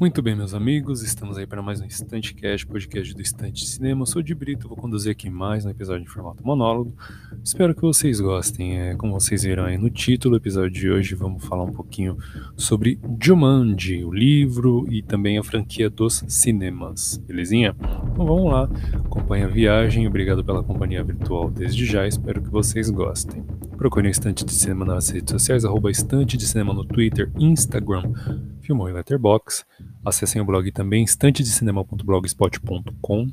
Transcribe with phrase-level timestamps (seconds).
[0.00, 3.68] Muito bem, meus amigos, estamos aí para mais um Estante Cast, podcast do Estante de
[3.68, 4.00] Cinema.
[4.00, 6.96] Eu sou de Brito, vou conduzir aqui mais um episódio em formato monólogo.
[7.44, 8.80] Espero que vocês gostem.
[8.80, 12.16] É, como vocês viram aí no título do episódio de hoje, vamos falar um pouquinho
[12.56, 17.76] sobre Jumanji, o livro e também a franquia dos cinemas, belezinha?
[17.78, 18.70] Então vamos lá,
[19.04, 23.44] acompanhe a viagem, obrigado pela companhia virtual desde já, espero que vocês gostem.
[23.76, 28.14] Procure o Estante de Cinema nas redes sociais, arroba Estante de Cinema no Twitter, Instagram,
[28.62, 29.66] Filmou e Letterboxd.
[30.04, 33.30] Acessem o blog também, estantedecinema.blogspot.com.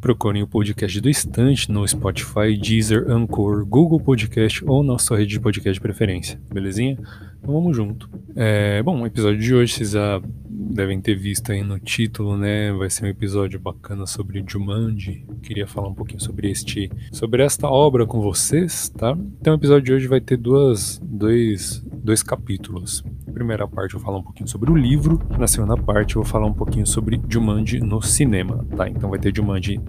[0.00, 5.30] Procurem o podcast do Estante no Spotify, Deezer, Anchor, Google Podcast ou na sua rede
[5.30, 6.98] de podcast de preferência, belezinha?
[7.42, 8.08] Então vamos junto.
[8.36, 12.72] É, bom, o episódio de hoje vocês já devem ter visto aí no título, né?
[12.72, 15.26] Vai ser um episódio bacana sobre Jumanji.
[15.42, 19.18] Queria falar um pouquinho sobre este, sobre esta obra com vocês, tá?
[19.40, 23.04] Então o episódio de hoje vai ter duas, dois, dois capítulos.
[23.26, 26.22] Na primeira parte eu vou falar um pouquinho sobre o livro, na segunda parte eu
[26.22, 28.88] vou falar um pouquinho sobre Jumanji no cinema, tá?
[28.88, 29.80] Então vai ter Jumanji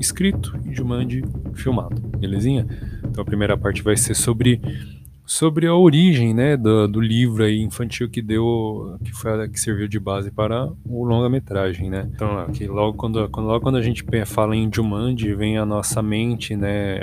[0.00, 2.66] escrito e Jumanji filmado, belezinha?
[3.04, 4.62] Então a primeira parte vai ser sobre
[5.26, 9.88] sobre a origem né, do, do livro aí infantil que deu que foi que serviu
[9.88, 12.08] de base para o longa-metragem, né?
[12.14, 16.00] Então, aqui, logo quando, quando logo quando a gente fala em Jumanji, vem à nossa
[16.00, 17.00] mente, né,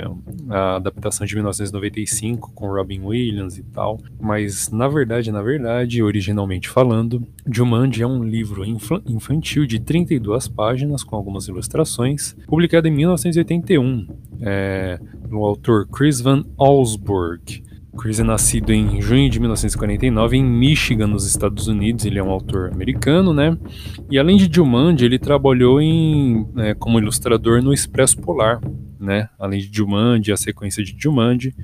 [0.48, 4.00] a adaptação de 1995 com Robin Williams e tal.
[4.18, 11.04] Mas na verdade, na verdade, originalmente falando, Jumanji é um livro infantil de 32 páginas
[11.04, 14.06] com algumas ilustrações, publicado em 1981,
[14.40, 17.62] é, pelo autor Chris Van Allsburg.
[17.94, 22.04] Chris é nascido em junho de 1949 em Michigan, nos Estados Unidos.
[22.04, 23.56] Ele é um autor americano, né?
[24.10, 28.60] E além de Jumanji, ele trabalhou em, né, como ilustrador no Expresso Polar,
[28.98, 29.28] né?
[29.38, 31.54] Além de Jumanji, a sequência de Jumanji,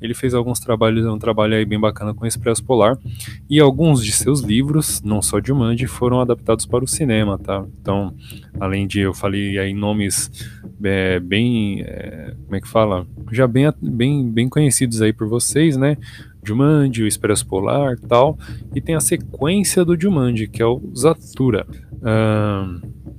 [0.00, 2.98] ele fez alguns trabalhos, um trabalho aí bem bacana com o Expresso Polar.
[3.48, 7.64] E alguns de seus livros, não só de Jumanji, foram adaptados para o cinema, tá?
[7.80, 8.14] Então,
[8.58, 10.30] além de eu falei aí nomes
[10.82, 13.06] é, bem, é, como é que fala?
[13.30, 15.96] Já bem, bem, bem conhecidos aí por vocês, né?
[16.42, 18.38] Jumanji, o Expresso Polar tal.
[18.74, 21.66] E tem a sequência do Jumanji, que é o Zatura.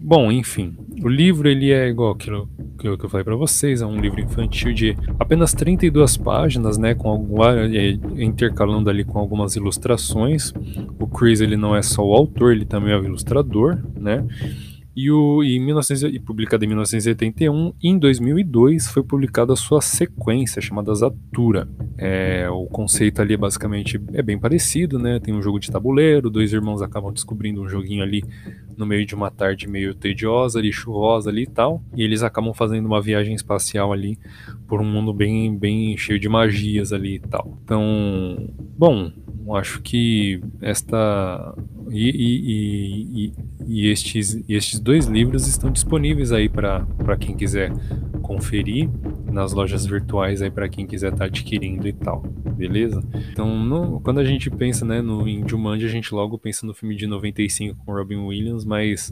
[0.01, 3.99] Bom, enfim, o livro ele é igual aquilo que eu, falei para vocês, é um
[3.99, 10.51] livro infantil de apenas 32 páginas, né, com alguma, é, intercalando ali com algumas ilustrações.
[10.99, 14.25] O Chris ele não é só o autor, ele também é o ilustrador, né?
[14.93, 20.61] E, o, em 1900, e publicado em 1981, em 2002 foi publicada a sua sequência
[20.61, 21.69] chamada Zatura.
[21.97, 25.19] É, o conceito ali é basicamente é bem parecido, né?
[25.19, 28.21] Tem um jogo de tabuleiro, dois irmãos acabam descobrindo um joguinho ali
[28.81, 32.51] no meio de uma tarde meio tediosa, ali chuvosa ali e tal, e eles acabam
[32.53, 34.17] fazendo uma viagem espacial ali
[34.67, 37.57] por um mundo bem bem cheio de magias ali e tal.
[37.63, 39.11] Então, bom,
[39.55, 41.55] acho que esta
[41.89, 43.33] e, e, e,
[43.67, 47.71] e, estes, estes dois livros estão disponíveis aí para quem quiser
[48.21, 48.89] conferir
[49.31, 52.23] nas lojas virtuais aí para quem quiser estar tá adquirindo e tal,
[52.61, 53.03] beleza?
[53.31, 56.73] Então, no, quando a gente pensa né, no, em Jumanji, a gente logo pensa no
[56.75, 59.11] filme de 95 com Robin Williams, mas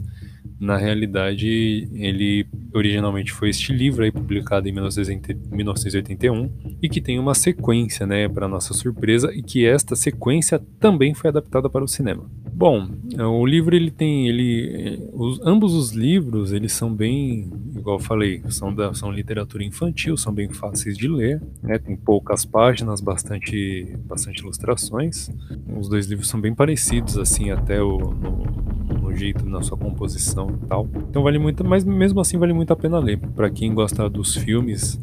[0.60, 6.50] na realidade ele originalmente foi este livro aí publicado em 1981
[6.82, 11.30] e que tem uma sequência, né, para nossa surpresa, e que esta sequência também foi
[11.30, 12.30] adaptada para o cinema.
[12.52, 12.88] Bom,
[13.18, 18.42] o livro ele tem ele os, ambos os livros eles são bem igual eu falei
[18.50, 23.96] são da são literatura infantil são bem fáceis de ler né tem poucas páginas bastante
[24.04, 25.30] bastante ilustrações
[25.74, 28.69] os dois livros são bem parecidos assim até o no,
[29.10, 30.88] no jeito, na sua composição e tal.
[31.08, 33.18] Então vale muito, mas mesmo assim vale muito a pena ler.
[33.18, 34.98] Para quem gosta dos filmes,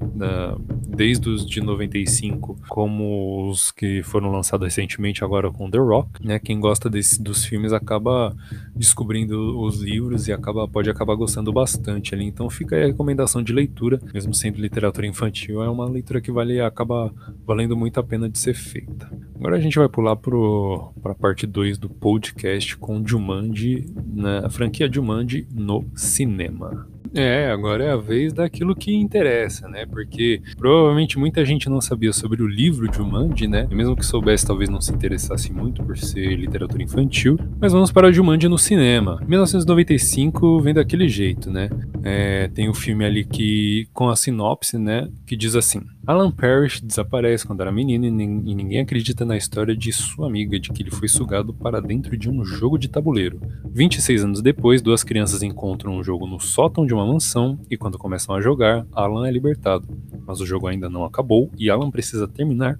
[0.87, 6.39] desde os de 95, como os que foram lançados recentemente agora com The Rock, né?
[6.39, 8.35] Quem gosta desse, dos filmes acaba
[8.75, 12.25] descobrindo os livros e acaba, pode acabar gostando bastante ali.
[12.25, 16.31] Então fica aí a recomendação de leitura, mesmo sendo literatura infantil, é uma leitura que
[16.31, 17.13] vale acaba
[17.45, 19.09] valendo muito a pena de ser feita.
[19.35, 24.49] Agora a gente vai pular para a parte 2 do podcast com Jumanji, na né,
[24.49, 26.87] franquia Jumanji no cinema.
[27.13, 29.85] É, agora é a vez daquilo que interessa, né?
[29.85, 33.67] Porque provavelmente muita gente não sabia sobre o livro de Jumanji, né?
[33.69, 37.37] E mesmo que soubesse, talvez não se interessasse muito por ser literatura infantil.
[37.59, 39.19] Mas vamos para o Jumanji no cinema.
[39.27, 41.69] 1995 vem daquele jeito, né?
[42.03, 45.07] É, tem o um filme ali que com a sinopse, né?
[45.25, 49.91] Que diz assim: Alan Parrish desaparece quando era menino e, ninguém acredita na história de
[49.91, 53.41] sua amiga de que ele foi sugado para dentro de um jogo de tabuleiro.
[53.65, 57.97] 26 anos depois, duas crianças encontram um jogo no sótão de uma mansão e quando
[57.97, 59.85] começam a jogar, Alan é libertado.
[60.25, 62.79] Mas o jogo ainda não acabou e Alan precisa terminar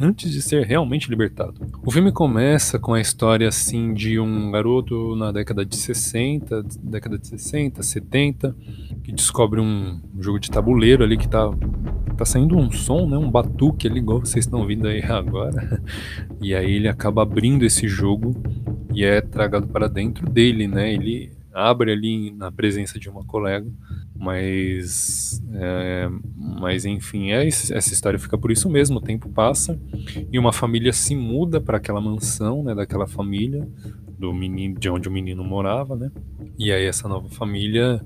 [0.00, 1.54] antes de ser realmente libertado.
[1.84, 7.18] O filme começa com a história assim de um garoto na década de 60, década
[7.18, 8.56] de 60, 70,
[9.04, 11.50] que descobre um jogo de tabuleiro ali que tá
[12.16, 15.82] tá saindo um som, né, um batuque ali igual vocês estão ouvindo aí agora.
[16.42, 18.34] E aí ele acaba abrindo esse jogo
[18.94, 20.94] e é tragado para dentro dele, né?
[20.94, 23.70] Ele abre ali na presença de uma colega,
[24.14, 28.98] mas, é, mas enfim, é, essa história fica por isso mesmo.
[28.98, 29.78] O tempo passa
[30.30, 33.68] e uma família se muda para aquela mansão, né, daquela família
[34.20, 36.10] do menino, de onde o menino morava, né?
[36.58, 38.04] E aí essa nova família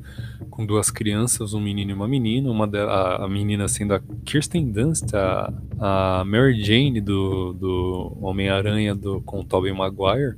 [0.48, 4.00] com duas crianças, um menino e uma menina, uma de, a, a menina sendo a
[4.24, 8.96] Kirsten Dunst, a, a Mary Jane do, do Homem-Aranha
[9.26, 10.36] com o Tobey Maguire,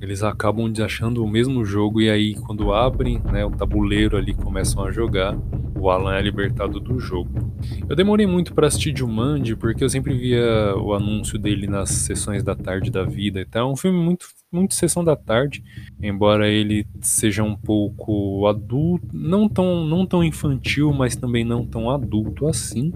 [0.00, 4.82] eles acabam achando o mesmo jogo e aí quando abrem né, o tabuleiro ali começam
[4.82, 5.36] a jogar,
[5.78, 7.47] o Alan é libertado do jogo.
[7.88, 12.42] Eu demorei muito para assistir Jumanji porque eu sempre via o anúncio dele nas sessões
[12.42, 13.68] da tarde da vida e tal.
[13.68, 15.62] É um filme muito muito sessão da tarde,
[16.02, 21.90] embora ele seja um pouco adulto, não tão, não tão infantil, mas também não tão
[21.90, 22.92] adulto assim,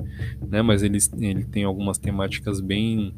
[0.48, 0.62] né?
[0.62, 3.12] Mas ele, ele tem algumas temáticas bem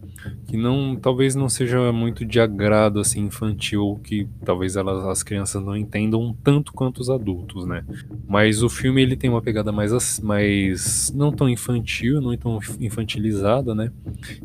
[0.48, 5.62] que não, talvez não seja muito de agrado assim infantil, que talvez elas, as crianças
[5.62, 7.84] não entendam tanto quanto os adultos, né?
[8.26, 13.74] Mas o filme ele tem uma pegada mais, mais não tão infantil, não tão infantilizada,
[13.74, 13.90] né?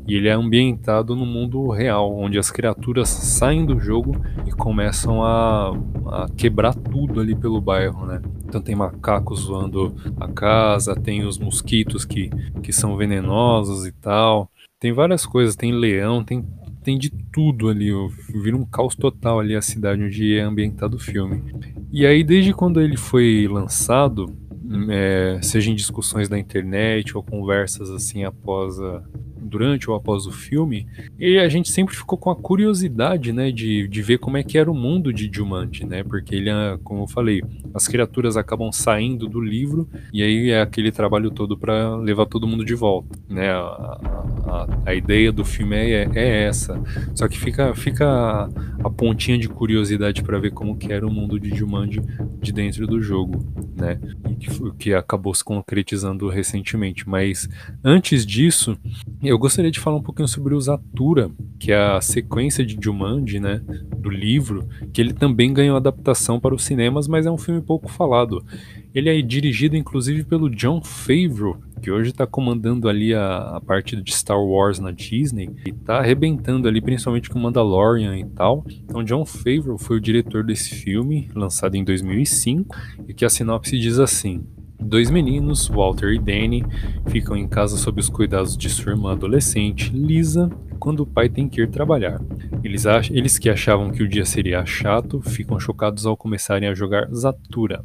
[0.07, 4.15] E ele é ambientado no mundo real, onde as criaturas saem do jogo
[4.45, 5.69] e começam a,
[6.07, 8.21] a quebrar tudo ali pelo bairro, né?
[8.45, 12.29] Então tem macacos zoando a casa, tem os mosquitos que,
[12.63, 14.49] que são venenosos e tal.
[14.79, 16.45] Tem várias coisas, tem leão, tem,
[16.83, 17.89] tem de tudo ali.
[18.33, 21.43] Vira um caos total ali a cidade onde é ambientado o filme.
[21.91, 24.33] E aí, desde quando ele foi lançado,
[24.89, 29.03] é, seja em discussões da internet ou conversas assim após a,
[29.49, 30.87] durante ou após o filme,
[31.19, 34.57] e a gente sempre ficou com a curiosidade, né, de, de ver como é que
[34.57, 37.41] era o mundo de Jumanji, né, porque ele, é, como eu falei,
[37.73, 42.47] as criaturas acabam saindo do livro e aí é aquele trabalho todo para levar todo
[42.47, 43.99] mundo de volta, né, a,
[44.47, 46.81] a, a ideia do filme é, é, essa,
[47.15, 48.49] só que fica, fica
[48.83, 52.01] a, pontinha de curiosidade para ver como que era o mundo de Jumanji
[52.41, 53.43] de dentro do jogo,
[53.75, 53.99] né,
[54.39, 57.49] que, que acabou se concretizando recentemente, mas
[57.83, 58.77] antes disso,
[59.23, 63.39] eu gostaria de falar um pouquinho sobre o Zatura, que é a sequência de Jumanji,
[63.39, 63.61] né,
[63.97, 67.89] do livro, que ele também ganhou adaptação para os cinemas, mas é um filme pouco
[67.89, 68.43] falado.
[68.93, 73.95] Ele é dirigido inclusive pelo John Favreau, que hoje está comandando ali a, a, parte
[73.95, 78.65] de Star Wars na Disney e está arrebentando ali principalmente com Mandalorian e tal.
[78.83, 82.75] Então John Favreau foi o diretor desse filme, lançado em 2005,
[83.07, 84.43] e que a sinopse diz assim:
[84.79, 86.65] Dois meninos, Walter e Danny,
[87.07, 90.49] ficam em casa sob os cuidados de sua irmã adolescente, Lisa,
[90.79, 92.19] quando o pai tem que ir trabalhar.
[92.63, 97.07] Eles, eles que achavam que o dia seria chato ficam chocados ao começarem a jogar
[97.13, 97.83] Zatura,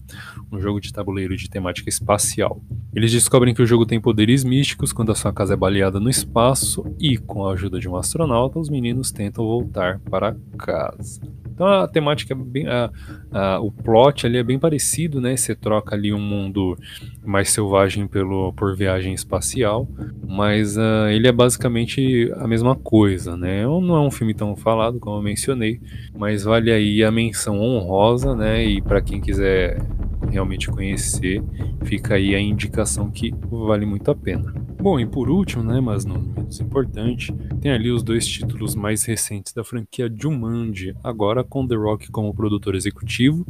[0.53, 2.63] um jogo de tabuleiro de temática espacial.
[2.95, 6.09] Eles descobrem que o jogo tem poderes místicos quando a sua casa é baleada no
[6.09, 11.21] espaço e, com a ajuda de um astronauta, os meninos tentam voltar para casa.
[11.55, 12.67] Então a temática é bem.
[12.67, 12.91] A,
[13.31, 15.37] a, o plot ali é bem parecido, né?
[15.37, 16.77] Você troca ali um mundo
[17.25, 19.89] mais selvagem pelo, por viagem espacial,
[20.27, 23.63] mas uh, ele é basicamente a mesma coisa, né?
[23.63, 25.81] Não é um filme tão falado, como eu mencionei,
[26.17, 28.65] mas vale aí a menção honrosa, né?
[28.65, 29.81] E para quem quiser
[30.29, 31.43] realmente conhecer,
[31.85, 34.64] fica aí a indicação que vale muito a pena.
[34.85, 39.03] Bom, e por último, né, mas não menos importante, tem ali os dois títulos mais
[39.03, 43.47] recentes da franquia Jumanji, agora com The Rock como produtor executivo.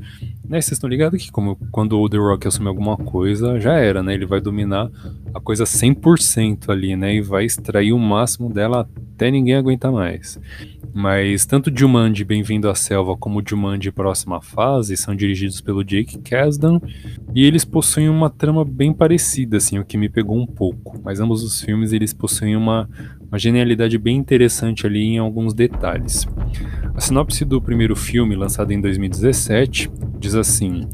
[0.49, 4.01] Né, vocês estão ligados que como, quando o The Rock assumir alguma coisa, já era,
[4.01, 4.15] né?
[4.15, 4.89] Ele vai dominar
[5.35, 7.17] a coisa 100% ali, né?
[7.17, 10.39] E vai extrair o máximo dela até ninguém aguentar mais.
[10.97, 16.79] Mas tanto Jumanji Bem-vindo à Selva como Jumanji Próxima Fase são dirigidos pelo Jake Kasdan
[17.35, 21.01] e eles possuem uma trama bem parecida, assim, o que me pegou um pouco.
[21.03, 22.89] Mas ambos os filmes eles possuem uma,
[23.29, 26.29] uma genialidade bem interessante ali em alguns detalhes.
[26.95, 30.89] A sinopse do primeiro filme, lançado em 2017, diz assim: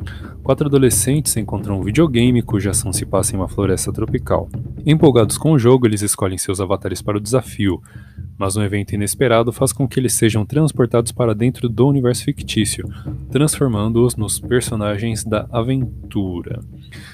[0.50, 4.48] Quatro adolescentes encontram um videogame cuja ação se passa em uma floresta tropical.
[4.84, 7.80] Empolgados com o jogo, eles escolhem seus avatares para o desafio,
[8.36, 12.88] mas um evento inesperado faz com que eles sejam transportados para dentro do universo fictício,
[13.30, 16.58] transformando-os nos personagens da aventura.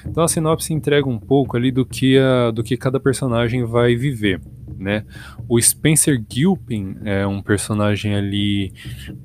[0.03, 3.95] Então a sinopse entrega um pouco ali do que, a, do que cada personagem vai
[3.95, 4.41] viver.
[4.79, 5.05] Né?
[5.47, 8.73] O Spencer Gilpin é um personagem ali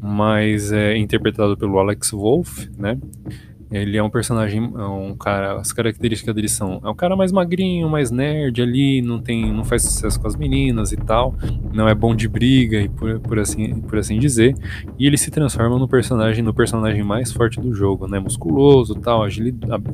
[0.00, 2.98] mais é, interpretado pelo Alex Wolff, né?
[3.72, 7.32] Ele é um personagem, é um cara, as características dele são, é um cara mais
[7.32, 11.34] magrinho, mais nerd ali, não tem, não faz sucesso com as meninas e tal,
[11.72, 14.54] não é bom de briga e por, por assim, por assim dizer,
[14.98, 19.22] e ele se transforma no personagem, no personagem mais forte do jogo, né, musculoso, tal,
[19.22, 19.84] agilidade,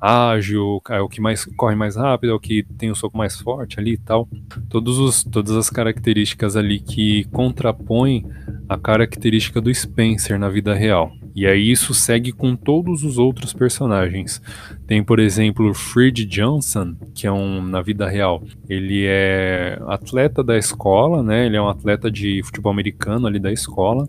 [0.00, 3.36] ágil, é o que mais corre mais rápido, é o que tem o soco mais
[3.38, 4.28] forte ali e tal.
[4.68, 8.26] Todos os, todas as características ali que contrapõem
[8.68, 11.12] a característica do Spencer na vida real.
[11.36, 14.40] E aí isso segue com todos os outros personagens.
[14.86, 18.42] Tem, por exemplo, Fred Johnson, que é um na vida real.
[18.66, 21.44] Ele é atleta da escola, né?
[21.44, 24.08] Ele é um atleta de futebol americano ali da escola.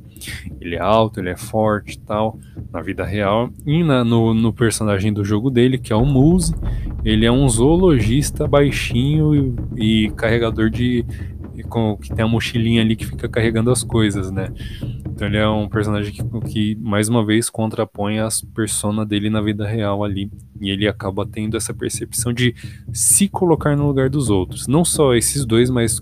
[0.61, 2.39] Ele é alto, ele é forte e tal,
[2.71, 3.49] na vida real.
[3.65, 6.55] E na, no, no personagem do jogo dele, que é o Muse,
[7.03, 9.35] ele é um zoologista baixinho
[9.75, 11.05] e, e carregador de
[11.63, 14.51] com, que tem a mochilinha ali que fica carregando as coisas, né?
[15.17, 19.41] Então ele é um personagem que, que mais uma vez contrapõe as persona dele na
[19.41, 20.31] vida real ali.
[20.61, 22.53] E ele acaba tendo essa percepção de
[22.93, 24.67] se colocar no lugar dos outros.
[24.67, 25.99] Não só esses dois, mas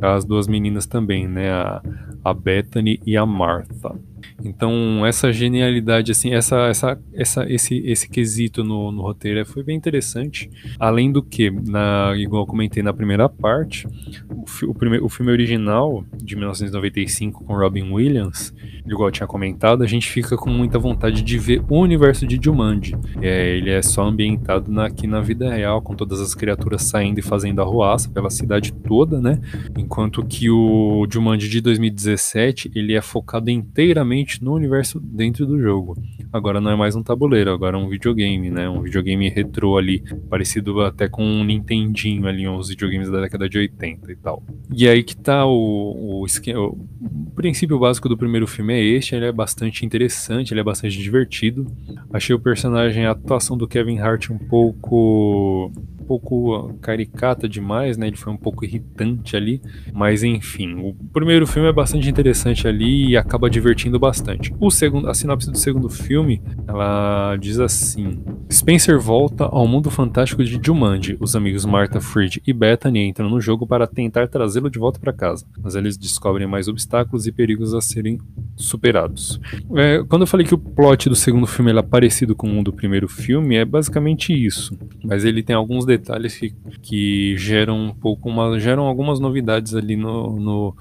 [0.00, 1.52] as duas meninas também, né?
[1.52, 1.82] A,
[2.24, 3.94] a Bethany e a Martha.
[4.42, 9.76] Então, essa genialidade, assim, essa, essa, essa, esse, esse quesito no, no roteiro foi bem
[9.76, 10.50] interessante.
[10.78, 13.86] Além do que, na, igual eu comentei na primeira parte,
[14.30, 18.54] o, o, prime, o filme original, de 1995, com Robin Williams,
[18.86, 22.38] igual eu tinha comentado, a gente fica com muita vontade de ver o universo de
[22.42, 22.94] Jumanji.
[23.20, 27.18] É, ele é só ambientado na, aqui na vida real, com todas as criaturas saindo
[27.18, 29.40] e fazendo arruaça pela cidade toda, né?
[29.76, 35.96] Enquanto que o Jumanji de 2017, ele é focado inteiramente no universo dentro do jogo.
[36.32, 38.68] Agora não é mais um tabuleiro, agora é um videogame, né?
[38.68, 43.58] Um videogame retrô ali, parecido até com um Nintendinho ali, uns videogames da década de
[43.58, 44.42] 80 e tal.
[44.72, 46.60] E aí que tá o, o esquema.
[46.60, 46.86] O
[47.34, 51.66] princípio básico do primeiro filme é este, ele é bastante interessante, ele é bastante divertido.
[52.12, 55.72] Achei o personagem, a atuação do Kevin Hart um pouco
[56.04, 58.06] pouco caricata demais, né?
[58.06, 59.60] Ele foi um pouco irritante ali,
[59.92, 64.54] mas enfim, o primeiro filme é bastante interessante ali e acaba divertindo bastante.
[64.60, 70.44] O segundo, a sinopse do segundo filme, ela diz assim: Spencer volta ao mundo fantástico
[70.44, 71.16] de Jumanji.
[71.20, 75.12] Os amigos Martha, Fred e Bethany entram no jogo para tentar trazê-lo de volta para
[75.12, 78.18] casa, mas eles descobrem mais obstáculos e perigos a serem
[78.56, 79.40] superados.
[79.74, 82.72] É, quando eu falei que o plot do segundo filme é parecido com o do
[82.72, 88.28] primeiro filme, é basicamente isso, mas ele tem alguns detalhes que, que geram um pouco
[88.28, 90.76] uma, geram algumas novidades ali no, no,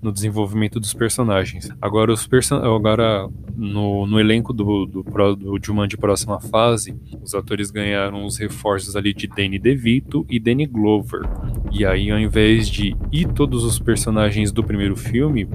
[0.00, 1.68] no desenvolvimento dos personagens.
[1.80, 7.70] Agora, os person agora no, no elenco do, do, do Jumanji Próxima Fase, os atores
[7.70, 11.22] ganharam os reforços ali de Danny DeVito e Danny Glover.
[11.72, 15.48] E aí, ao invés de ir todos os personagens do primeiro filme,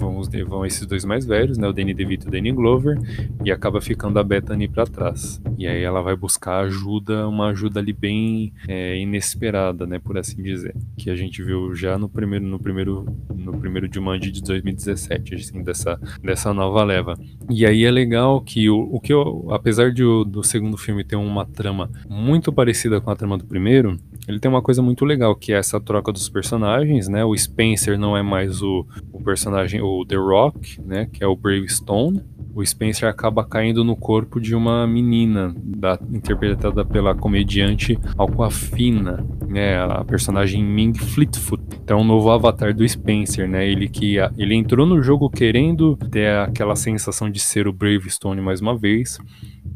[0.00, 2.98] vão, vão esses dois mais velhos, né, o Danny DeVito e o Danny Glover,
[3.44, 5.40] e acaba ficando a Bethany para trás.
[5.58, 10.42] E aí ela vai buscar ajuda, uma ajuda ali bem é, inesperada, né, por assim
[10.42, 15.34] dizer, que a gente viu já no primeiro no primeiro no primeiro Jumanji de 2017,
[15.34, 17.18] assim, dessa dessa nova leva.
[17.48, 21.16] E aí é legal que o, o que eu, apesar de do segundo filme ter
[21.16, 25.34] uma trama muito parecida com a trama do primeiro, ele tem uma coisa muito legal,
[25.34, 27.24] que é essa troca dos personagens, né?
[27.24, 31.06] O Spencer não é mais o, o personagem, o The Rock, né?
[31.12, 32.22] Que é o Brave Stone.
[32.54, 39.80] O Spencer acaba caindo no corpo de uma menina, da, interpretada pela comediante Alquafina, né?
[39.80, 41.62] A personagem Ming Fleetfoot.
[41.82, 43.68] Então, é um novo avatar do Spencer, né?
[43.68, 48.40] Ele que ele entrou no jogo querendo ter aquela sensação de ser o Brave Stone
[48.40, 49.18] mais uma vez,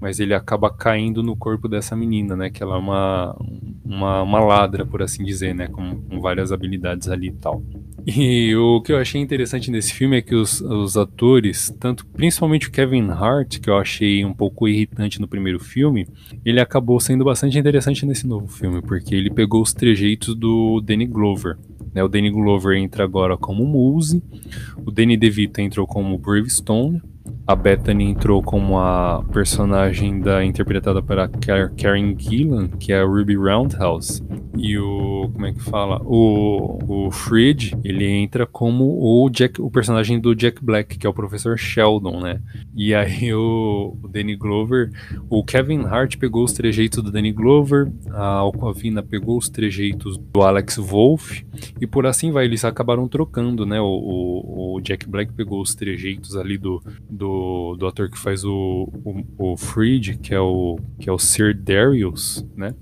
[0.00, 2.50] mas ele acaba caindo no corpo dessa menina, né?
[2.50, 3.36] Que ela é uma,
[3.84, 5.68] uma, uma ladra, por assim dizer, né?
[5.68, 7.62] Com, com várias habilidades ali e tal.
[8.06, 12.68] E o que eu achei interessante nesse filme é que os, os atores, tanto principalmente
[12.68, 16.06] o Kevin Hart, que eu achei um pouco irritante no primeiro filme,
[16.44, 21.06] ele acabou sendo bastante interessante nesse novo filme, porque ele pegou os trejeitos do Danny
[21.06, 21.56] Glover.
[21.94, 22.04] Né?
[22.04, 24.22] O Danny Glover entra agora como Muse,
[24.84, 27.00] o Danny DeVito entrou como Bravestone,
[27.46, 33.36] a Bethany entrou como a personagem da interpretada pela Karen Gillan, que é a Ruby
[33.36, 34.22] Roundhouse.
[34.56, 36.00] E o como é que fala?
[36.04, 41.10] O, o Fred, ele entra como o Jack, o personagem do Jack Black, que é
[41.10, 42.40] o professor Sheldon, né?
[42.74, 44.90] E aí o, o Danny Glover,
[45.28, 50.42] o Kevin Hart pegou os trejeitos do Danny Glover, a Alcoavina pegou os trejeitos do
[50.42, 51.44] Alex Wolff
[51.80, 53.80] e por assim vai, eles acabaram trocando, né?
[53.80, 56.82] O, o, o Jack Black pegou os trejeitos ali do,
[57.14, 61.18] do, do ator que faz o, o, o Freed, que é o, que é o
[61.18, 62.74] Sir Darius, né?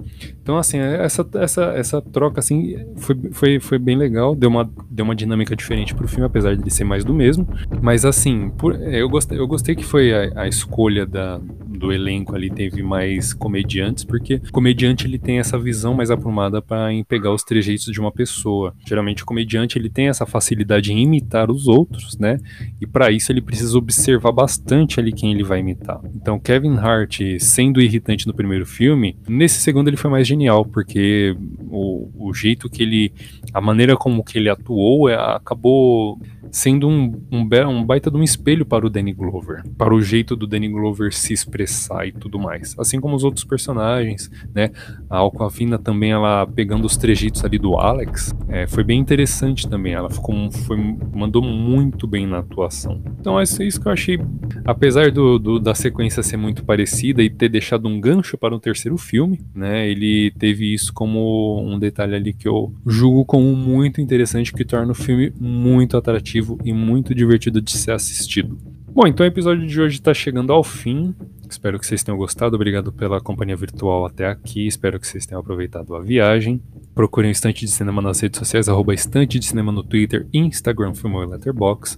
[0.42, 5.04] Então, assim, essa, essa, essa troca, assim, foi, foi, foi bem legal, deu uma, deu
[5.04, 7.46] uma dinâmica diferente pro filme, apesar de ele ser mais do mesmo.
[7.80, 12.34] Mas, assim, por, eu, gostei, eu gostei que foi a, a escolha da, do elenco
[12.34, 17.32] ali teve mais comediantes, porque o comediante ele tem essa visão mais aprumada para pegar
[17.32, 18.74] os trejeitos de uma pessoa.
[18.86, 22.38] Geralmente o comediante ele tem essa facilidade em imitar os outros, né?
[22.80, 26.00] E para isso ele precisa observar bastante ali quem ele vai imitar.
[26.14, 31.34] Então Kevin Hart sendo irritante no primeiro filme, nesse segundo ele foi mais genial, porque
[31.68, 33.12] o, o jeito que ele,
[33.52, 36.20] a maneira como que ele atuou é, acabou
[36.52, 40.36] sendo um, um, um, baita de um espelho para o Danny Glover, para o jeito
[40.36, 42.76] do Danny Glover se expressar e tudo mais.
[42.78, 44.70] Assim como os outros personagens, né?
[45.08, 49.94] A Alcoavina também, ela pegando os trejeitos ali do Alex, é, foi bem interessante também.
[49.94, 50.76] Ela ficou, foi,
[51.14, 53.02] mandou muito bem na atuação.
[53.18, 54.20] Então é isso que eu achei,
[54.64, 58.58] apesar do, do, da sequência ser muito parecida e ter deixado um gancho para um
[58.58, 59.88] terceiro filme, né?
[59.88, 64.92] Ele teve isso como um detalhe ali que eu julgo como muito interessante, que torna
[64.92, 68.58] o filme muito atrativo e muito divertido de ser assistido.
[68.94, 71.14] Bom, então o episódio de hoje está chegando ao fim.
[71.48, 72.56] Espero que vocês tenham gostado.
[72.56, 74.66] Obrigado pela companhia virtual até aqui.
[74.66, 76.60] Espero que vocês tenham aproveitado a viagem.
[76.94, 80.92] Procurem o Estante de Cinema nas redes sociais, arroba Estante de Cinema no Twitter, Instagram,
[80.92, 81.96] Filmou e Letterboxd.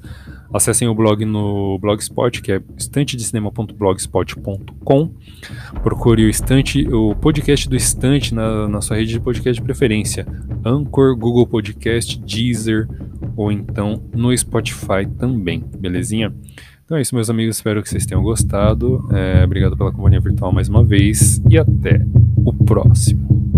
[0.53, 5.11] Acessem o blog no Blogspot, que é estantedecinema.blogspot.com.
[5.83, 10.25] Procure o Estante, o podcast do Estante na, na sua rede de podcast de preferência.
[10.65, 12.87] Anchor, Google Podcast, Deezer
[13.37, 16.33] ou então no Spotify também, belezinha?
[16.85, 17.57] Então é isso, meus amigos.
[17.57, 19.09] Espero que vocês tenham gostado.
[19.13, 22.05] É, obrigado pela companhia virtual mais uma vez e até
[22.45, 23.54] o próximo.